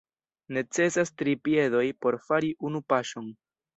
Necesas 0.55 1.11
tri 1.21 1.35
piedoj 1.49 1.85
por 2.07 2.19
fari 2.31 2.51
unu 2.71 2.83
paŝon. 2.95 3.29